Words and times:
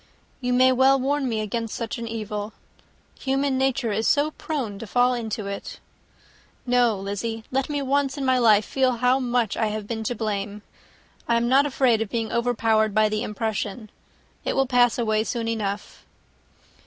"You 0.39 0.51
may 0.51 0.71
well 0.71 0.99
warn 0.99 1.29
me 1.29 1.41
against 1.41 1.75
such 1.75 1.99
an 1.99 2.07
evil. 2.07 2.53
Human 3.19 3.55
nature 3.59 3.91
is 3.91 4.07
so 4.07 4.31
prone 4.31 4.79
to 4.79 4.87
fall 4.87 5.13
into 5.13 5.45
it! 5.45 5.79
No, 6.65 6.97
Lizzy, 6.99 7.43
let 7.51 7.69
me 7.69 7.83
once 7.83 8.17
in 8.17 8.25
my 8.25 8.39
life 8.39 8.65
feel 8.65 8.93
how 8.93 9.19
much 9.19 9.55
I 9.55 9.67
have 9.67 9.85
been 9.85 10.03
to 10.05 10.15
blame. 10.15 10.63
I 11.27 11.37
am 11.37 11.47
not 11.47 11.67
afraid 11.67 12.01
of 12.01 12.09
being 12.09 12.31
overpowered 12.31 12.95
by 12.95 13.09
the 13.09 13.21
impression. 13.21 13.91
It 14.43 14.55
will 14.55 14.65
pass 14.65 14.97
away 14.97 15.23
soon 15.23 15.47
enough." 15.47 16.03